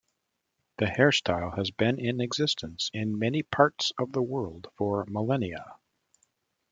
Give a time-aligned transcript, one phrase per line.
[0.79, 5.75] The hairstyle has been in existence in many parts of the world for millennia.